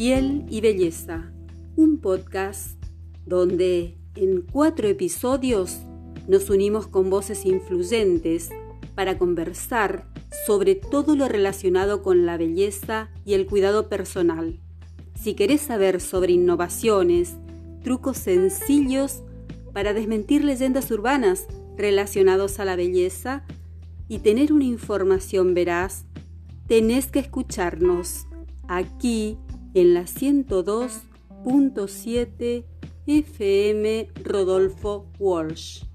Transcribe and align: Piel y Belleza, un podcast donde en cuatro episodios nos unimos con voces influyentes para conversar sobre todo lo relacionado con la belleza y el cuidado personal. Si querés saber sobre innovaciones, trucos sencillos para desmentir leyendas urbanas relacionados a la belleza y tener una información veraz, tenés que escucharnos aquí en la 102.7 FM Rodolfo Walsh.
Piel 0.00 0.46
y 0.48 0.62
Belleza, 0.62 1.30
un 1.76 1.98
podcast 1.98 2.82
donde 3.26 3.98
en 4.14 4.40
cuatro 4.40 4.88
episodios 4.88 5.82
nos 6.26 6.48
unimos 6.48 6.86
con 6.86 7.10
voces 7.10 7.44
influyentes 7.44 8.48
para 8.94 9.18
conversar 9.18 10.06
sobre 10.46 10.74
todo 10.74 11.16
lo 11.16 11.28
relacionado 11.28 12.02
con 12.02 12.24
la 12.24 12.38
belleza 12.38 13.10
y 13.26 13.34
el 13.34 13.44
cuidado 13.44 13.90
personal. 13.90 14.58
Si 15.20 15.34
querés 15.34 15.60
saber 15.60 16.00
sobre 16.00 16.32
innovaciones, 16.32 17.36
trucos 17.84 18.16
sencillos 18.16 19.22
para 19.74 19.92
desmentir 19.92 20.44
leyendas 20.44 20.90
urbanas 20.90 21.44
relacionados 21.76 22.58
a 22.58 22.64
la 22.64 22.74
belleza 22.74 23.44
y 24.08 24.20
tener 24.20 24.54
una 24.54 24.64
información 24.64 25.52
veraz, 25.52 26.06
tenés 26.66 27.08
que 27.08 27.18
escucharnos 27.18 28.24
aquí 28.66 29.36
en 29.74 29.94
la 29.94 30.02
102.7 30.02 32.64
FM 33.06 34.08
Rodolfo 34.24 35.06
Walsh. 35.18 35.89